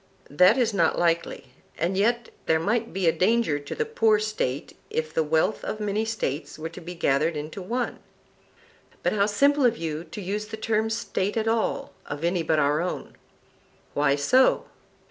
That 0.31 0.57
is 0.57 0.73
not 0.73 0.97
likely; 0.97 1.53
and 1.77 1.95
yet 1.95 2.29
there 2.47 2.59
might 2.59 2.91
be 2.91 3.05
a 3.07 3.11
danger 3.11 3.59
to 3.59 3.75
the 3.75 3.85
poor 3.85 4.17
State 4.17 4.75
if 4.89 5.13
the 5.13 5.21
wealth 5.21 5.63
of 5.63 5.79
many 5.79 6.05
States 6.05 6.57
were 6.57 6.69
to 6.69 6.81
be 6.81 6.95
gathered 6.95 7.37
into 7.37 7.61
one. 7.61 7.99
But 9.03 9.13
how 9.13 9.27
simple 9.27 9.63
of 9.63 9.77
you 9.77 10.03
to 10.05 10.19
use 10.19 10.47
the 10.47 10.57
term 10.57 10.89
State 10.89 11.37
at 11.37 11.47
all 11.47 11.93
of 12.07 12.23
any 12.23 12.41
but 12.41 12.57
our 12.57 12.81
own! 12.81 13.15
Why 13.93 14.15
so? 14.15 14.65